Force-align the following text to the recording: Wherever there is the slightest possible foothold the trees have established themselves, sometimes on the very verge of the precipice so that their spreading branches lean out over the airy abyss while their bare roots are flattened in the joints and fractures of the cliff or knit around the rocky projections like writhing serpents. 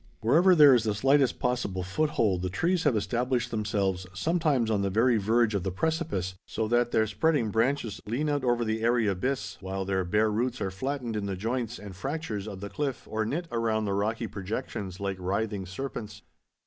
Wherever 0.21 0.55
there 0.55 0.73
is 0.73 0.83
the 0.85 0.95
slightest 0.95 1.37
possible 1.37 1.83
foothold 1.83 2.41
the 2.41 2.49
trees 2.49 2.85
have 2.85 2.95
established 2.97 3.51
themselves, 3.51 4.07
sometimes 4.15 4.71
on 4.71 4.81
the 4.81 4.89
very 4.89 5.17
verge 5.17 5.53
of 5.53 5.61
the 5.61 5.69
precipice 5.69 6.33
so 6.47 6.67
that 6.69 6.89
their 6.89 7.05
spreading 7.05 7.51
branches 7.51 8.01
lean 8.07 8.27
out 8.27 8.43
over 8.43 8.65
the 8.65 8.81
airy 8.81 9.05
abyss 9.05 9.57
while 9.61 9.85
their 9.85 10.03
bare 10.03 10.31
roots 10.31 10.59
are 10.59 10.71
flattened 10.71 11.15
in 11.15 11.27
the 11.27 11.35
joints 11.35 11.77
and 11.77 11.95
fractures 11.95 12.47
of 12.47 12.61
the 12.61 12.69
cliff 12.71 13.07
or 13.11 13.25
knit 13.27 13.47
around 13.51 13.85
the 13.85 13.93
rocky 13.93 14.25
projections 14.25 14.99
like 14.99 15.17
writhing 15.19 15.67
serpents. 15.67 16.23